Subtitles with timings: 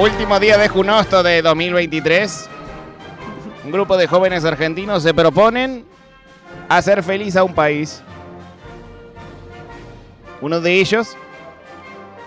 [0.00, 2.48] Último día de Junosto de 2023.
[3.66, 5.84] Un grupo de jóvenes argentinos se proponen
[6.70, 8.02] hacer feliz a un país.
[10.40, 11.18] Uno de ellos,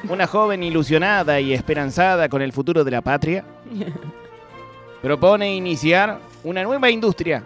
[0.08, 3.44] una joven ilusionada y esperanzada con el futuro de la patria,
[5.02, 7.44] propone iniciar una nueva industria.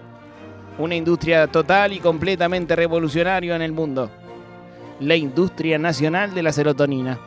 [0.77, 4.11] Una industria total y completamente revolucionaria en el mundo.
[4.99, 7.17] La industria nacional de la serotonina.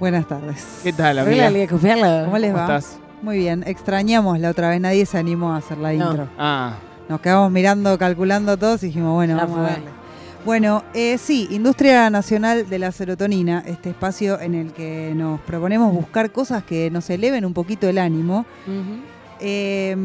[0.00, 0.80] Buenas tardes.
[0.82, 1.66] ¿Qué tal, Hola, amiga?
[1.68, 2.24] Cofiarla.
[2.24, 2.76] ¿Cómo les ¿Cómo va?
[2.78, 2.98] estás?
[3.22, 3.62] Muy bien.
[3.66, 4.80] Extrañamos la otra vez.
[4.80, 6.10] Nadie se animó a hacer la No.
[6.10, 6.28] intro.
[6.38, 6.74] Ah,
[7.08, 9.84] Nos quedamos mirando, calculando todos y dijimos, bueno, Ya vamos a darle.
[10.44, 15.92] Bueno, eh, sí, Industria Nacional de la Serotonina, este espacio en el que nos proponemos
[15.92, 18.44] buscar cosas que nos eleven un poquito el ánimo,
[19.40, 19.96] eh,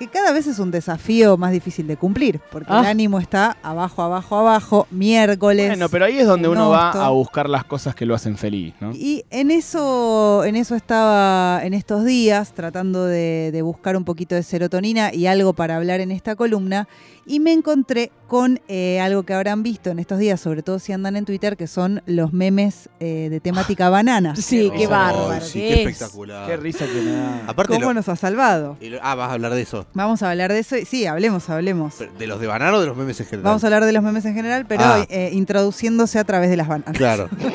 [0.00, 2.88] que cada vez es un desafío más difícil de cumplir, porque el Ah.
[2.88, 5.68] ánimo está abajo, abajo, abajo, miércoles.
[5.68, 8.72] bueno, pero ahí es donde uno va a buscar las cosas que lo hacen feliz,
[8.80, 8.92] ¿no?
[8.94, 14.34] Y en eso, en eso estaba en estos días, tratando de, de buscar un poquito
[14.34, 16.88] de serotonina y algo para hablar en esta columna,
[17.26, 20.92] y me encontré con eh, algo que habrán visto en estos días, sobre todo si
[20.92, 24.34] andan en Twitter, que son los memes eh, de temática banana.
[24.34, 25.44] Sí, qué Oh, bárbaro.
[25.44, 25.88] sí, ¿qué qué es?
[25.90, 26.46] espectacular.
[26.48, 27.42] Qué risa que me da.
[27.46, 28.76] Aparte, ¿Cómo lo- nos ha salvado?
[28.80, 29.86] y lo- ah, vas a hablar de eso.
[29.92, 30.76] Vamos a hablar de eso.
[30.76, 31.94] y- Sí, hablemos, hablemos.
[32.18, 33.44] ¿De los de banano o de los memes en general?
[33.44, 35.04] Vamos a hablar de los memes en general, pero Ah.
[35.08, 36.96] eh, introduciéndose a través de las bananas.
[36.96, 37.28] Claro.
[37.38, 37.50] ¿Cómo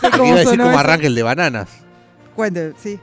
[0.00, 1.68] Porque iba a decir cómo arranca el de bananas.
[2.36, 3.00] Cuente, sí.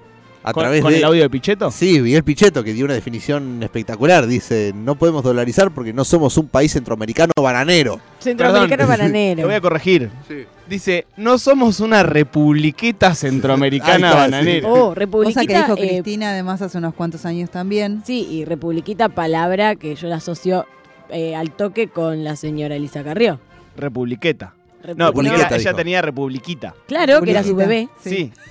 [0.48, 1.00] A ¿Con, través con de.
[1.00, 1.70] el audio de Pichetto?
[1.72, 4.26] Sí, Miguel Pichetto, que dio una definición espectacular.
[4.28, 8.00] Dice: No podemos dolarizar porque no somos un país centroamericano bananero.
[8.20, 9.42] Centroamericano Perdón, bananero.
[9.42, 10.10] Lo voy a corregir.
[10.28, 10.46] Sí.
[10.70, 14.68] Dice, no somos una republiqueta centroamericana está, bananera.
[14.70, 15.46] Oh, Cosa Republiquita.
[15.48, 18.02] que dijo eh, Cristina además hace unos cuantos años también.
[18.06, 20.66] sí, y Republiquita, palabra que yo la asocio
[21.10, 23.40] eh, al toque con la señora Elisa Carrió.
[23.78, 24.54] Republiqueta.
[24.96, 25.76] No, porque ella, ella dijo.
[25.76, 26.74] tenía republiquita.
[26.88, 27.90] Claro, que era su bebé.
[28.04, 28.32] Sí.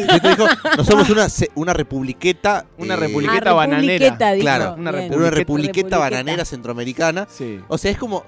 [0.00, 2.66] Y Pichetto dijo: No somos una, se- una republiqueta.
[2.78, 3.92] Una eh, republiqueta Ah, bananera.
[4.04, 4.42] Republiqueta, dijo.
[4.44, 5.08] Claro, una Bien.
[5.08, 5.38] Pero una Republiqueta.
[5.38, 7.26] republiqueta bananera centroamericana.
[7.30, 7.60] Sí.
[7.68, 8.24] O sea, es como.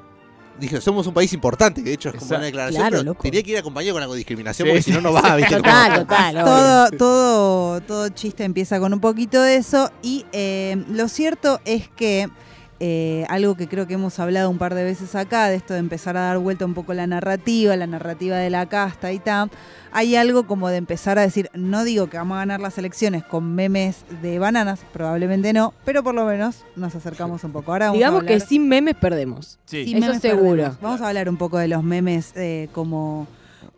[0.58, 2.36] Dije, somos un país importante, que de hecho es como Exacto.
[2.40, 3.22] una declaración, Claro, pero loco.
[3.22, 5.36] tenía que ir acompañado con algo de discriminación, Sí, porque sí, si no, no va,
[5.36, 5.56] ¿viste?
[5.56, 6.36] Total, Como- total.
[6.36, 6.44] obvio.
[6.44, 11.88] Todo, todo, todo chiste empieza con un poquito de eso y eh, lo cierto es
[11.88, 12.28] que
[12.82, 15.80] eh, algo que creo que hemos hablado un par de veces acá, de esto de
[15.80, 19.50] empezar a dar vuelta un poco la narrativa, la narrativa de la casta y tal,
[19.92, 23.22] hay algo como de empezar a decir, no digo que vamos a ganar las elecciones
[23.22, 27.72] con memes de bananas, probablemente no, pero por lo menos nos acercamos un poco.
[27.72, 29.58] Ahora vamos a Digamos que sin memes perdemos.
[29.66, 29.84] Sí.
[29.84, 30.56] sin Eso memes seguro.
[30.56, 30.80] perdemos.
[30.80, 33.28] Vamos a hablar un poco de los memes eh, como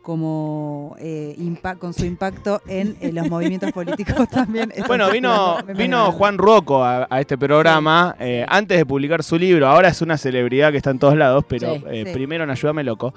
[0.03, 1.35] como eh,
[1.79, 4.71] con su impacto en, eh, los movimientos políticos también.
[4.85, 9.65] Bueno, vino, vino Juan Rocco a, a este programa eh, antes de publicar su libro.
[9.67, 11.81] Ahora es una celebridad que está en todos lados, pero Sí.
[12.05, 12.05] Sí.
[12.13, 13.13] primero en Ayúdame Loco.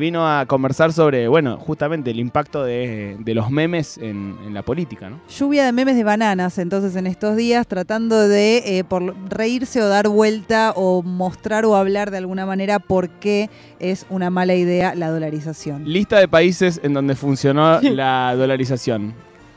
[0.00, 4.62] vino a conversar sobre, bueno, justamente el impacto de, de los memes en, en la
[4.62, 5.20] política, ¿no?
[5.28, 10.08] Lluvia de memes de bananas, entonces en estos días tratando de por reírse o dar
[10.08, 15.10] vuelta o mostrar o hablar de alguna manera por qué es una mala idea la
[15.10, 15.82] dolarización.
[15.98, 19.14] Lista de países en donde funcionó la dolarización.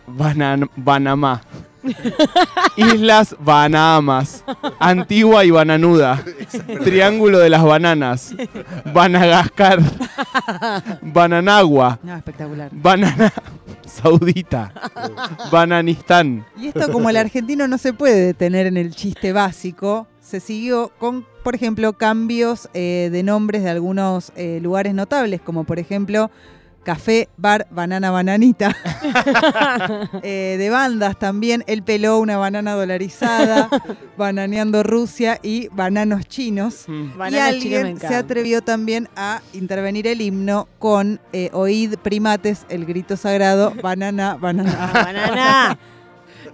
[0.08, 1.44] Banan Banamá.
[2.76, 4.44] Islas Bahamas.
[4.80, 6.20] Antigua y Bananuda.
[6.84, 8.34] Triángulo de las Bananas.
[8.92, 9.82] Banagascar.
[11.04, 12.00] Bananagua.
[12.02, 12.72] No, espectacular.
[12.74, 13.32] Banana
[13.86, 14.74] Saudita.
[15.52, 16.44] Bananistán.
[16.58, 20.92] Y esto como el argentino no se puede detener en el chiste básico, se siguió
[20.98, 26.32] con, por ejemplo, cambios eh, de nombres de algunos eh, lugares notables, como por ejemplo
[26.84, 28.76] Café, Bar, Banana, Bananita.
[30.24, 33.70] Eh, de bandas también, Él peló una banana dolarizada,
[34.18, 36.86] Bananeando Rusia y Bananos Chinos.
[36.88, 37.02] Mm.
[37.02, 42.86] y Banana alguien se atrevió también a intervenir el himno con eh, Oíd Primates, el
[42.86, 44.78] grito sagrado, banana, banana.
[44.80, 45.80] Ah, banana.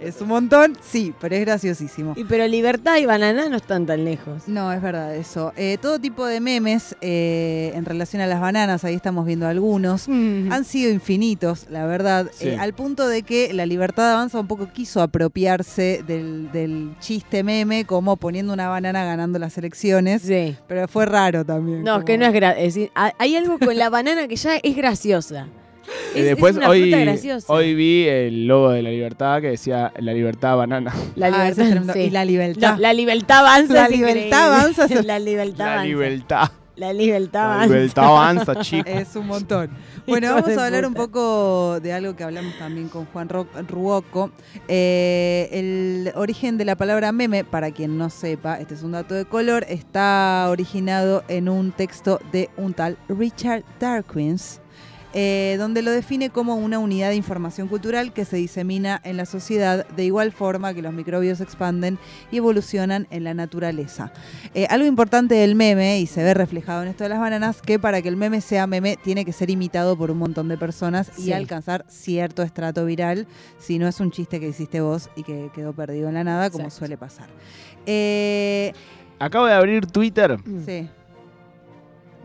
[0.00, 0.76] ¿Es un montón?
[0.80, 2.14] Sí, pero es graciosísimo.
[2.16, 4.46] Y pero libertad y banana no están tan lejos.
[4.46, 5.52] No, es verdad eso.
[5.56, 10.08] Eh, todo tipo de memes eh, en relación a las bananas, ahí estamos viendo algunos,
[10.08, 12.48] han sido infinitos, la verdad, Sí.
[12.48, 17.42] eh, al punto de que la libertad avanza un poco quiso apropiarse del, del chiste
[17.42, 20.56] meme como poniendo una banana ganando las elecciones, Sí.
[20.66, 21.82] pero fue raro también.
[21.84, 22.90] No, como- que no es gracioso.
[22.94, 25.46] Hay algo con la banana que ya es graciosa.
[26.14, 27.52] Y Es, después es una hoy, fruta graciosa.
[27.52, 30.92] hoy vi el logo de la libertad que decía la libertad banana.
[31.16, 31.92] la Ah, eso es tremendo.
[31.92, 32.00] sí.
[32.00, 32.72] Y la libertad.
[32.74, 33.74] No, la libertad avanza.
[33.74, 34.34] La es libertad increíble.
[34.36, 35.84] avanza la libertad La avanza.
[35.86, 36.50] libertad.
[36.76, 37.74] La libertad La avanza.
[37.74, 38.92] libertad avanza, chicos.
[38.92, 39.68] Es un montón.
[40.06, 41.06] Bueno, Hijo vamos de a hablar un puta.
[41.06, 44.30] poco de algo que hablamos también con Juan Ro- Ruoco.
[44.68, 49.14] Eh, el origen de la palabra meme, para quien no sepa, este es un dato
[49.14, 54.60] de color, está originado en un texto de un tal Richard Darkins.
[55.14, 59.24] Eh, donde lo define como una unidad de información cultural que se disemina en la
[59.26, 61.98] sociedad de igual forma que los microbios expanden
[62.30, 64.12] y evolucionan en la naturaleza.
[64.54, 67.78] Eh, algo importante del meme, y se ve reflejado en esto de las bananas, que
[67.78, 71.18] para que el meme sea meme tiene que ser imitado por un montón de personas
[71.18, 73.26] y alcanzar cierto estrato viral,
[73.58, 76.50] si no es un chiste que hiciste vos y que quedó perdido en la nada,
[76.50, 76.78] como Exacto.
[76.80, 77.28] suele pasar.
[77.86, 78.72] Eh,
[79.18, 80.36] Acabo de abrir Twitter.
[80.66, 80.88] sí.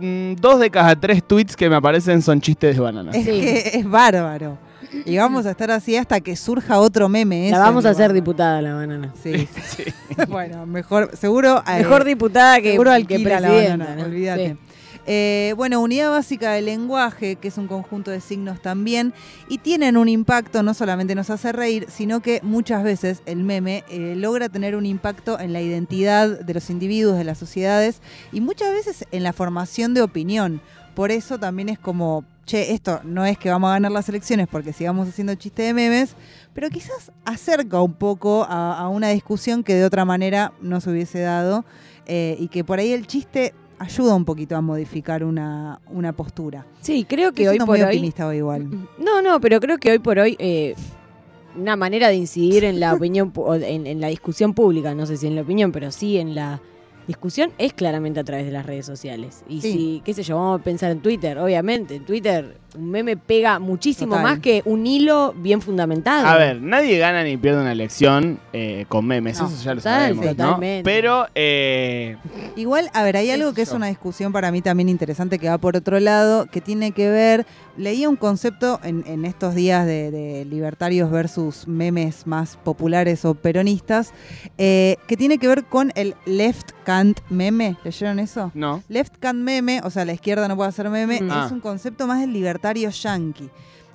[0.06, 3.16] Mm, dos de cada tres tweets que me aparecen son chistes de bananas.
[3.16, 3.32] Es Sí.
[3.40, 4.58] que es bárbaro.
[5.06, 7.50] Y vamos a estar así hasta que surja otro meme.
[7.50, 9.14] La vamos a hacer diputada la banana.
[9.24, 9.48] Sí.
[10.28, 11.64] bueno, mejor, seguro.
[11.68, 13.78] eh, Mejor diputada que, seguro que alquila la presidenta.
[13.86, 14.04] banana, ¿no?
[14.10, 14.50] olvídate.
[14.50, 14.58] Sí.
[15.06, 19.14] Eh, bueno, unidad básica del lenguaje, que es un conjunto de signos también,
[19.50, 23.84] y tienen un impacto, no solamente nos hace reír, sino que muchas veces el meme
[23.90, 28.02] eh, logra tener un impacto en la identidad de los individuos, de las sociedades,
[28.32, 30.62] y muchas veces en la formación de opinión.
[30.96, 34.48] Por eso también es como, che, esto no es que vamos a ganar las elecciones
[34.48, 36.16] porque sigamos haciendo chiste de memes,
[36.54, 41.20] pero quizás acerca un poco a, una discusión que de otra manera no se hubiese
[41.20, 41.66] dado
[42.06, 46.66] eh, y que por ahí el chiste ayuda un poquito a modificar una, una postura.
[46.82, 47.86] Sí, creo que Estoy hoy por muy hoy.
[47.86, 48.70] optimista hoy igual.
[48.98, 50.76] No, no, pero creo que hoy por hoy eh,
[51.56, 53.32] una manera de incidir en la opinión,
[53.62, 56.62] en, en la discusión pública, no sé si en la opinión, pero sí en la
[57.08, 59.44] discusión es claramente a través de las redes sociales.
[59.50, 59.72] Y Sí.
[59.74, 63.60] si, qué sé yo, vamos a pensar en Twitter, obviamente, en Twitter un meme pega
[63.60, 64.24] muchísimo Total.
[64.24, 66.28] más que un hilo bien fundamentado.
[66.28, 69.82] A ver, nadie gana ni pierde una elección eh, con memes, No, eso ya lo
[69.82, 70.32] sabemos, ¿no?
[70.32, 70.84] totalmente.
[70.84, 72.18] Pero eh,
[72.56, 75.50] Igual, a ver, hay ¿Qué algo que es una discusión para mí también interesante que
[75.50, 77.46] va por otro lado, que tiene que ver,
[77.78, 83.34] leía un concepto en, en estos días de, de libertarios versus memes más populares o
[83.36, 84.14] peronistas,
[84.58, 87.78] eh, que tiene que ver con el left cant meme.
[87.84, 88.52] ¿Leyeron eso?
[88.54, 88.84] no.
[88.90, 91.28] Left cant meme, o sea, la izquierda no puede hacer meme, Mm.
[91.28, 91.50] es Ah.
[91.52, 93.50] un concepto más del libertario yankee.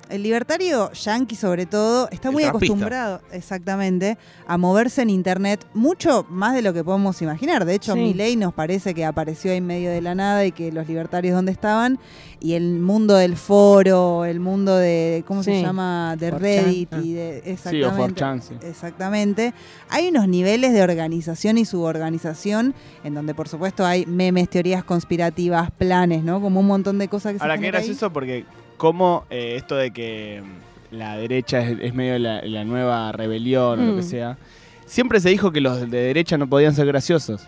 [0.09, 2.73] El libertario yankee, sobre todo, está El muy trampista.
[2.73, 4.17] acostumbrado, exactamente,
[4.47, 7.63] a moverse en internet mucho más de lo que podemos imaginar.
[7.65, 7.99] De hecho, Sí.
[7.99, 11.35] Milei nos parece que apareció ahí en medio de la nada y que los libertarios
[11.35, 11.99] donde estaban
[12.39, 16.15] y el mundo del foro, el mundo de ¿cómo se llama?
[16.17, 16.99] de 4chan, Reddit ah.
[17.03, 18.21] y de Sí, o exactamente.
[18.23, 18.53] 4chan, sí.
[18.63, 19.53] Exactamente.
[19.89, 22.73] Hay unos niveles de organización y suborganización
[23.03, 26.41] en donde, por supuesto, hay memes, teorías conspirativas, planes, ¿no?
[26.41, 27.87] Como un montón de cosas que Ahora, se qué generan ahí.
[27.87, 28.45] gracioso porque
[28.79, 33.79] como eh, esto de que mm, la derecha es, es medio la, la nueva rebelión
[33.79, 34.09] o lo que Mm.
[34.09, 34.37] sea,
[34.87, 37.47] siempre se dijo que los de derecha no podían ser graciosos,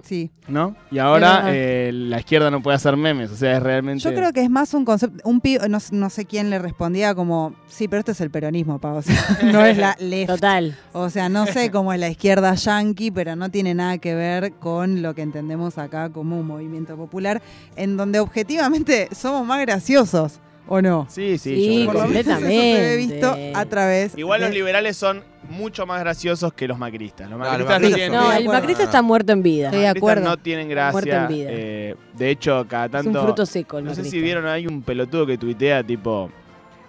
[0.00, 0.30] Sí.
[0.46, 0.74] ¿no?
[0.90, 4.02] Y ahora eh, la izquierda no puede hacer memes, o sea, es realmente...
[4.04, 5.18] Yo creo que es más un concepto.
[5.28, 8.78] Un pi- no, no sé quién le respondía como, sí, pero esto es el peronismo,
[8.78, 8.94] pa.
[8.94, 9.16] O sea,
[9.52, 10.28] no es la left.
[10.30, 10.78] Total.
[10.94, 14.52] O sea, no sé cómo es la izquierda yankee, pero no tiene nada que ver
[14.54, 17.42] con lo que entendemos acá como un movimiento popular,
[17.76, 21.06] en donde objetivamente somos más graciosos, ¿o no?
[21.10, 22.28] Sí, sí, Sí, yo Por creo lo que sí.
[22.28, 23.58] menos eso se ve visto Completamente.
[23.58, 24.12] a través.
[24.18, 27.28] Igual los de- liberales son mucho más graciosos que los macristas.
[27.30, 28.12] Los No, los macristas no, macristas tienen...
[28.12, 28.60] No, Estoy de el acuerdo.
[28.60, 29.64] macrista está muerto en vida.
[29.66, 30.28] Estoy de los macristas acuerdo.
[30.30, 31.22] no tienen Muerto gracia.
[31.22, 31.48] en vida.
[31.52, 33.18] eh, de hecho, cada Es tanto...
[33.20, 34.16] un fruto seco el No sé macrista.
[34.16, 36.30] si vieron, hay un pelotudo que tuitea tipo,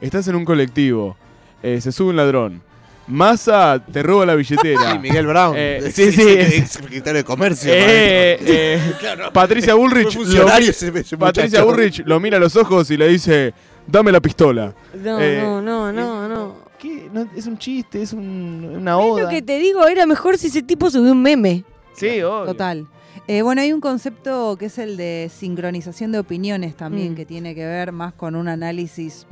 [0.01, 1.15] estás en un colectivo,
[1.63, 2.61] eh, se sube un ladrón,
[3.07, 4.91] Massa te roba la billetera.
[4.93, 5.55] Sí, Miguel Brown.
[5.57, 7.71] Eh, sí, sí, Ex es- secretario de Comercio.
[7.73, 9.33] Eh, eh, Claro.
[9.33, 11.65] Patricia Bullrich, Fue lo, funcionario ese- ese Patricia muchacho.
[11.65, 13.53] Bullrich lo mira a los ojos y le dice,
[13.91, 14.74] dame la pistola.
[15.03, 16.56] No, Eh, no, no, no, no.
[16.80, 17.09] ¿Qué?
[17.11, 19.23] No, es un chiste, es un- una Es oda.
[19.23, 21.66] lo que te digo, era mejor si ese tipo subió un meme.
[21.94, 22.45] Sí, obvio.
[22.45, 22.87] Total.
[23.28, 27.16] Eh, bueno, hay un concepto que es el de sincronización de opiniones también, Mm.
[27.16, 29.28] que tiene que ver más con un análisis,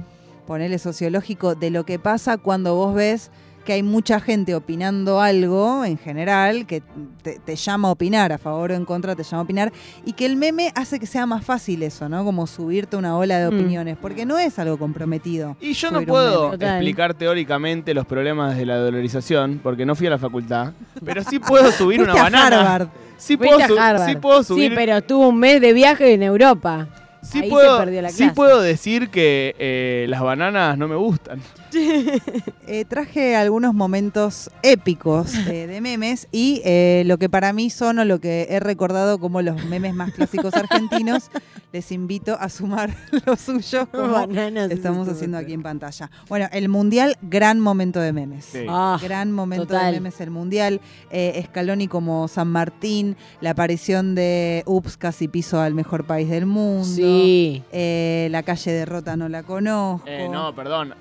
[0.46, 3.32] ponele sociológico, de lo que pasa cuando vos ves
[3.68, 6.82] que hay mucha gente opinando algo en general, que
[7.22, 9.74] te, te llama a opinar, a favor o en contra te llama a opinar,
[10.06, 12.24] y que el meme hace que sea más fácil eso, ¿no?
[12.24, 13.54] Como subirte una ola de Mm.
[13.60, 15.58] opiniones, porque no es algo comprometido.
[15.60, 20.12] Y yo no puedo explicar teóricamente los problemas de la dolarización, porque no fui a
[20.12, 20.72] la facultad,
[21.04, 22.62] pero sí puedo subir una banana.
[22.62, 22.88] Harvard.
[23.18, 24.06] Sí puedo, a su- Harvard.
[24.10, 26.88] sí puedo subir Sí, pero estuvo un mes de viaje en Europa.
[27.22, 30.96] Sí Ahí se puedo, perdió la sí puedo decir que eh, las bananas no me
[30.96, 31.42] gustan.
[31.74, 38.00] Eh, traje algunos momentos épicos eh, de memes y eh, lo que para mí son
[38.00, 41.30] o lo que he recordado como los memes más clásicos argentinos.
[41.74, 42.96] Les invito a sumar
[43.26, 46.10] los suyos como Bananas, estamos haciendo aquí en pantalla.
[46.30, 48.46] Bueno, el Mundial, gran momento de memes.
[48.46, 48.66] Sí.
[48.70, 49.94] Ah, Gran momento total.
[49.94, 50.82] de memes el Mundial.
[51.12, 56.46] Eh, Scaloni como San Martín, la aparición de Ups, casi piso al mejor país del
[56.46, 56.86] mundo.
[56.86, 57.64] Sí.
[57.72, 60.08] Eh, la calle de Rota no la conozco.
[60.08, 60.96] Eh, no, perdón.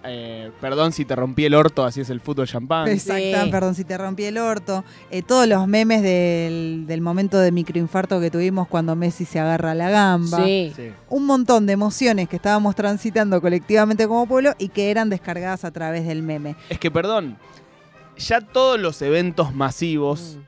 [0.61, 2.89] Perdón si te rompí el orto, así es el fútbol champán.
[2.89, 3.51] Exacta, Sí.
[3.51, 4.85] perdón si te rompí el orto.
[5.11, 9.75] Eh, todos los memes del, del momento de microinfarto que tuvimos cuando Messi se agarra
[9.75, 10.39] la gamba.
[10.45, 10.73] Sí.
[10.75, 10.91] Sí.
[11.09, 15.71] Un montón de emociones que estábamos transitando colectivamente como pueblo y que eran descargadas a
[15.71, 16.57] través del meme.
[16.71, 17.37] Es que, perdón,
[18.17, 20.43] ya todos los eventos masivos, Mm.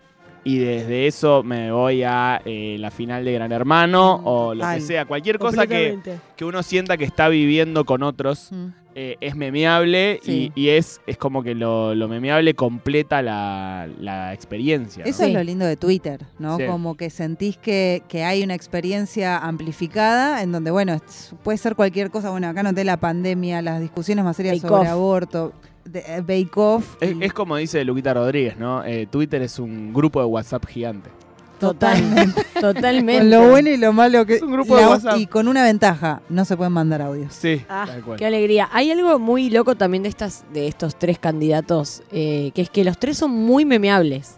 [0.45, 4.65] y desde eso me voy a eh, la final de Gran Hermano Mm, o lo
[4.73, 5.99] que sea, cualquier cosa que,
[6.37, 8.49] que uno sienta que está viviendo con otros.
[8.51, 8.69] Mm.
[9.01, 10.51] Eh, es memeable Sí.
[10.57, 15.05] y, y es, es como que lo, lo memeable completa la, la experiencia.
[15.05, 15.11] ¿no?
[15.11, 15.29] Eso Sí.
[15.29, 16.57] es lo lindo de Twitter, ¿no?
[16.57, 16.65] Sí.
[16.67, 20.97] Como que sentís que, que hay una experiencia amplificada en donde, bueno,
[21.45, 22.31] puede ser cualquier cosa.
[22.31, 24.93] Bueno, acá noté la pandemia, las discusiones más serias Bake sobre Off.
[24.95, 25.53] aborto,
[25.85, 26.97] de, eh, Bake Off.
[27.01, 28.85] Es, y- es como dice Luquita Rodríguez, ¿no?
[28.85, 31.09] Eh, Twitter es un grupo de WhatsApp gigante.
[31.59, 32.43] Totalmente.
[32.61, 33.19] Totalmente.
[33.21, 34.37] con lo bueno y lo malo que.
[34.37, 35.19] Es un grupo de la- WhatsApp.
[35.19, 37.33] Y con una ventaja, no se pueden mandar audios.
[37.35, 38.19] Sí, Ah, tal cual.
[38.19, 38.69] qué alegría.
[38.73, 42.83] Hay algo muy loco también de estas, de estos tres candidatos, eh, que es que
[42.85, 44.38] los tres son muy memeables.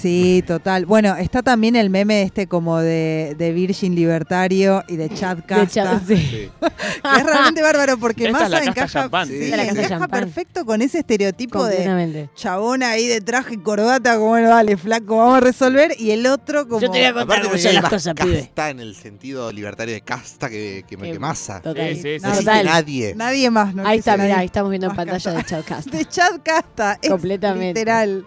[0.00, 0.84] Sí, total.
[0.86, 5.42] Bueno, está también el meme este como de, de Virgin Libertario y de Chad De
[5.44, 5.62] Casta.
[5.82, 6.16] hecho, sí.
[6.16, 6.50] Sí.
[6.60, 10.66] que es realmente bárbaro porque Esta Massa casta encaja, sí, Esta la casta encaja perfecto
[10.66, 15.38] con ese estereotipo de chabón ahí de traje y corbata, como bueno, dale, flaco, vamos
[15.38, 15.92] a resolver.
[15.98, 16.80] Y el otro como...
[16.80, 18.40] Yo te voy a contar Aparte, son hay las más cosas, pibe.
[18.40, 21.60] casta en el sentido libertario de casta que, que, Que- que masa.
[21.62, 21.94] Total.
[21.94, 22.26] Sí, sí, sí.
[22.26, 22.66] No Total.
[22.66, 23.14] nadie.
[23.16, 23.86] Nadie más, ¿no?
[23.86, 25.32] Ahí está, mirá, ahí estamos viendo en pantalla casta.
[25.38, 25.88] de Chadcast.
[25.88, 26.98] De Chad Casta.
[27.00, 27.80] es Completamente.
[27.80, 28.26] Literal.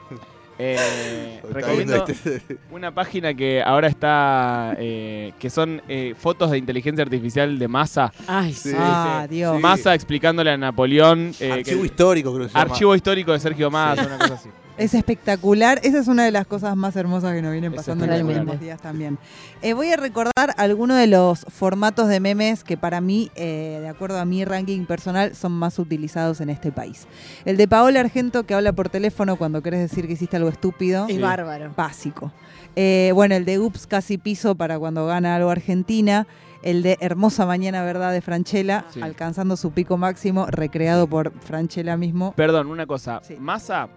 [0.61, 7.01] Eh, recomiendo este- una página que ahora está, eh, que son eh, fotos de inteligencia
[7.01, 8.11] artificial de Massa.
[8.27, 8.73] Ay, Sí.
[8.77, 9.35] Ah, sí.
[9.35, 9.55] Dios.
[9.55, 9.61] Sí.
[9.61, 11.33] Massa explicándole a Napoleón.
[11.39, 12.71] eh, Archivo que- histórico, creo que se llama.
[12.73, 14.49] archivo histórico de Sergio Massa, una cosa así.
[14.79, 15.79] Es espectacular.
[15.83, 18.59] Esa es una de las cosas más hermosas que nos vienen pasando en los últimos
[18.59, 19.17] días también.
[19.61, 23.89] Eh, voy a recordar algunos de los formatos de memes que para mí, eh, de
[23.89, 27.07] acuerdo a mi ranking personal, son más utilizados en este país.
[27.43, 31.07] El de Paola Argento que habla por teléfono cuando querés decir que hiciste algo estúpido.
[31.09, 31.21] Es Sí.
[31.21, 31.73] bárbaro.
[31.75, 32.31] Básico.
[32.77, 36.25] Eh, bueno, el de Ups casi piso para cuando gana algo Argentina.
[36.63, 39.01] El de Hermosa Mañana Verdad de Franchella, Sí.
[39.01, 42.33] alcanzando su pico máximo, recreado por Franchella mismo.
[42.33, 43.21] Perdón, una cosa.
[43.23, 43.35] Sí.
[43.39, 43.87] Massa,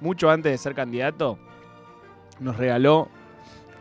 [0.00, 1.38] mucho antes de ser candidato,
[2.40, 3.08] nos regaló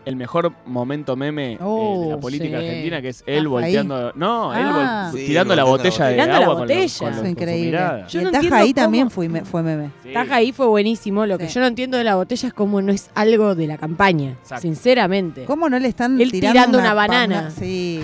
[0.06, 2.66] el mejor momento meme eh, de Oh, la política sí.
[2.66, 4.12] argentina, que es él Ah, volteando.
[4.16, 5.12] No, él vol- Ah.
[5.14, 6.14] Sí, tirando la botella la de.
[6.14, 7.00] Tirando la agua con, los- botella.
[7.12, 7.80] con los- increíble.
[8.10, 9.90] Yo no Taja entiendo ahí cómo- también fue, me- fue meme.
[10.02, 10.10] Sí.
[10.14, 11.26] Taja ahí fue buenísimo.
[11.26, 13.78] Lo que yo no entiendo de la botella es cómo no es algo de la
[13.78, 14.32] campaña.
[14.42, 14.62] Exacto.
[14.62, 15.46] Sinceramente.
[15.46, 17.52] ¿Cómo no le están Él tirando, tirando una banana.
[17.52, 18.04] Sí.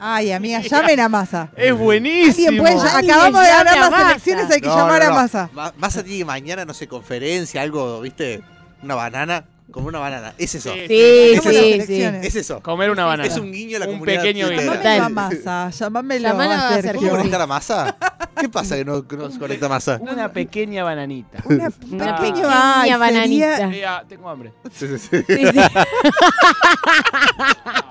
[0.00, 1.50] Ay, amiga, llamen a Massa.
[1.56, 2.62] Es buenísimo.
[2.62, 4.10] Puede acabamos de a las Massa.
[4.10, 5.14] elecciones, hay que No, llamar no, a no.
[5.16, 5.50] Massa.
[5.52, 8.42] Ma- Massa tiene que mañana, no sé, conferencia, algo, ¿viste?
[8.82, 10.34] Una banana, como una banana.
[10.38, 10.72] Es eso.
[10.72, 12.02] Sí, Sí, sí, sí.
[12.02, 12.60] Es eso.
[12.62, 13.28] Comer una banana.
[13.28, 14.60] Es un guiño a la Un comunidad pequeño guiño.
[14.60, 15.12] Llamámelo a Total.
[15.12, 16.82] Massa, llamámelo Llamalo a a Sergio.
[16.82, 17.00] Sergio.
[17.08, 17.96] ¿Cómo conectar a Massa?
[18.40, 19.98] ¿Qué pasa que no, que no se conecta a Massa?
[20.00, 21.38] Una pequeña bananita.
[21.44, 23.56] Una Una pequeña pequeña ay, bananita.
[23.56, 24.52] sería- Eh, ah, tengo hambre.
[24.72, 25.24] Sí, sí, sí.
[25.26, 25.60] Sí, sí.
[25.74, 25.84] Ah,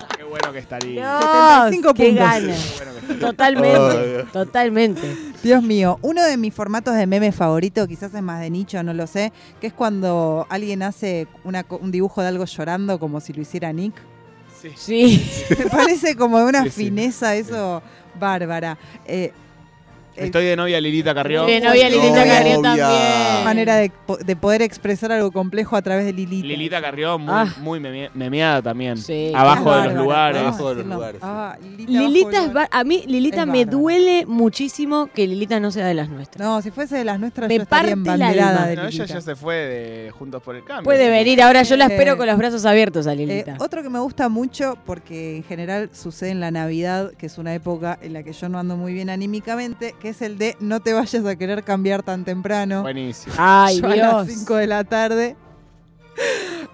[0.16, 1.18] qué bueno que estaría.
[1.18, 2.28] Dios, 75 qué puntos.
[2.28, 3.18] Qué bueno que estaría.
[3.20, 4.24] Totalmente.
[4.32, 5.16] Totalmente.
[5.42, 8.92] Dios mío, uno de mis formatos de meme favorito, quizás es más de nicho, no
[8.92, 13.32] lo sé, que es cuando alguien hace una un dibujo de algo llorando como si
[13.32, 13.94] lo hiciera Nick.
[14.60, 14.72] Sí.
[14.76, 15.30] Sí.
[15.58, 16.84] Me parece como de una Sí, sí.
[16.84, 17.82] fineza eso
[18.18, 18.76] bárbara.
[19.06, 19.32] Eh,
[20.24, 21.46] Estoy de novia Lilita Carrió.
[21.46, 22.24] De novia Lilita Novia.
[22.38, 23.44] Carrió también.
[23.44, 26.46] manera de, po- de poder expresar algo complejo a través de Lilita.
[26.46, 27.54] Lilita Carrió, muy, Ah.
[27.60, 28.96] muy memeada también.
[28.98, 29.32] Sí.
[29.34, 30.36] Abajo de lugares.
[30.38, 31.20] ¿podemos Abajo de los lugares.
[31.24, 35.86] Ah, Lilita, Lilita abajo a mí Lilita Es me duele muchísimo que Lilita no sea
[35.86, 36.46] de las nuestras.
[36.46, 38.66] No, si fuese de las nuestras, Me yo estaría embanderada alma.
[38.66, 39.14] de No, ella Lilita.
[39.14, 40.84] ya se fue de Juntos por el Cambio.
[40.84, 43.56] Puede venir, ahora yo la Eh, espero con los brazos abiertos a Eh, Lilita.
[43.60, 47.54] otro que me gusta mucho, porque en general sucede en la Navidad, que es una
[47.54, 50.80] época en la que yo no ando muy bien anímicamente, que es el de no
[50.80, 52.82] te vayas a querer cambiar tan temprano.
[52.82, 53.34] Buenísimo.
[53.38, 54.38] Ay, Yo a las Dios.
[54.40, 55.36] 5 de la tarde.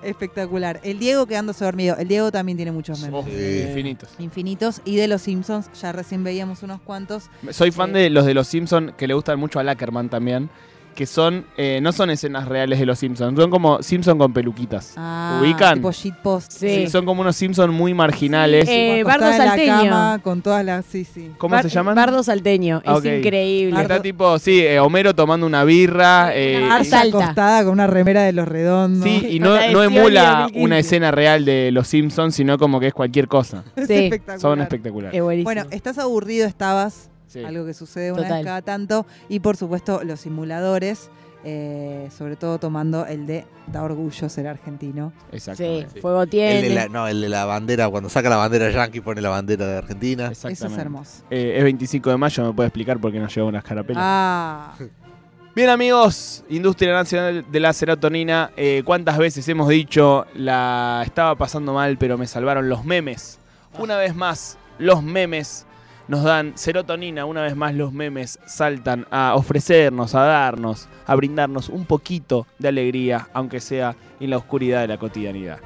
[0.02, 0.80] Espectacular.
[0.84, 1.96] El Diego quedándose dormido.
[1.96, 3.24] El Diego también tiene muchos memes.
[3.24, 3.62] Sí.
[3.68, 4.10] infinitos.
[4.18, 4.80] Infinitos.
[4.84, 7.30] Y de los Simpsons, ya recién veíamos unos cuantos.
[7.50, 7.94] Soy fan Sí.
[7.94, 10.50] de los de los Simpsons que le gustan mucho a Lackerman también.
[10.94, 14.94] Que son, eh, no son escenas reales de los Simpsons, son como Simpson con peluquitas.
[14.96, 15.74] Ah, ¿Ubican?
[15.74, 16.52] Tipo shitpost.
[16.52, 16.68] Sí.
[16.68, 18.66] Sí, son como unos Simpsons muy marginales.
[18.68, 19.72] Sí, eh, Bardo la Salteño.
[19.74, 20.84] cama con todas las.
[20.86, 21.32] Sí, sí.
[21.38, 21.94] ¿Cómo Bar- se llaman?
[21.96, 22.80] Bardo Salteño.
[22.86, 23.80] Ah, es increíble.
[23.82, 26.30] Está tipo, sí, eh, Homero tomando una birra.
[26.34, 27.00] eh, alta.
[27.02, 29.02] acostada con una remera de los redondos.
[29.08, 30.64] Sí, y no, no emula 2015.
[30.64, 33.64] una escena real de los Simpsons, sino como que es cualquier cosa.
[33.76, 33.94] Es Sí.
[33.94, 34.40] espectacular.
[34.40, 35.20] Son espectaculares.
[35.20, 35.44] Es.
[35.44, 37.10] Bueno, estás aburrido, estabas.
[37.34, 37.44] Sí.
[37.44, 38.38] Algo que sucede una Total.
[38.38, 39.06] vez cada tanto.
[39.28, 41.10] Y por supuesto, los simuladores.
[41.46, 45.12] eh, sobre todo tomando el de da orgullo ser argentino.
[45.30, 46.00] Sí, Exactamente.
[46.00, 46.62] fuego El tiene.
[46.62, 49.66] de la, no, el de la bandera, cuando saca la bandera yankee pone la bandera
[49.66, 50.22] de Argentina.
[50.32, 50.80] Eso es Exactamente.
[50.80, 51.24] hermoso.
[51.28, 54.02] Eh, es 25 de mayo, ¿me puede explicar por qué nos lleva unas carapelas?
[54.02, 54.74] Ah,
[55.54, 61.74] Bien amigos, Industria Nacional de la Serotonina, eh, ¿cuántas veces hemos dicho la estaba pasando
[61.74, 63.38] mal pero me salvaron los memes?
[63.78, 65.66] Una vez más, los memes
[66.08, 71.68] nos dan serotonina, una vez más los memes saltan a ofrecernos, a darnos, a brindarnos
[71.68, 75.58] un poquito de alegría, aunque sea en la oscuridad de la cotidianidad.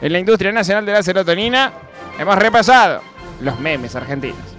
[0.00, 1.72] En la Industria Nacional de la Serotonina
[2.18, 3.00] hemos repasado
[3.40, 4.55] los memes argentinos.